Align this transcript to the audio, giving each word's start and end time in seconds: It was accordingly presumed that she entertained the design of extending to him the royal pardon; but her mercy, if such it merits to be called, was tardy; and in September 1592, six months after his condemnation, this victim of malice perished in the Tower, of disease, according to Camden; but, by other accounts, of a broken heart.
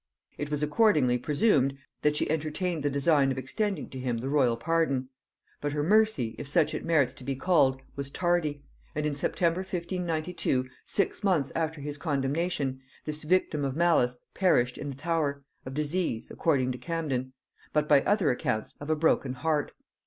It 0.35 0.49
was 0.49 0.63
accordingly 0.63 1.19
presumed 1.19 1.77
that 2.01 2.17
she 2.17 2.27
entertained 2.27 2.81
the 2.81 2.89
design 2.89 3.31
of 3.31 3.37
extending 3.37 3.87
to 3.91 3.99
him 3.99 4.17
the 4.17 4.29
royal 4.29 4.57
pardon; 4.57 5.09
but 5.61 5.73
her 5.73 5.83
mercy, 5.83 6.33
if 6.39 6.47
such 6.47 6.73
it 6.73 6.83
merits 6.83 7.13
to 7.13 7.23
be 7.23 7.35
called, 7.35 7.83
was 7.95 8.09
tardy; 8.09 8.63
and 8.95 9.05
in 9.05 9.13
September 9.13 9.59
1592, 9.59 10.67
six 10.85 11.23
months 11.23 11.51
after 11.53 11.81
his 11.81 11.99
condemnation, 11.99 12.81
this 13.05 13.21
victim 13.21 13.63
of 13.63 13.75
malice 13.75 14.17
perished 14.33 14.75
in 14.79 14.89
the 14.89 14.95
Tower, 14.95 15.43
of 15.67 15.75
disease, 15.75 16.31
according 16.31 16.71
to 16.71 16.79
Camden; 16.79 17.33
but, 17.71 17.87
by 17.87 18.01
other 18.01 18.31
accounts, 18.31 18.73
of 18.79 18.89
a 18.89 18.95
broken 18.95 19.33
heart. 19.33 19.71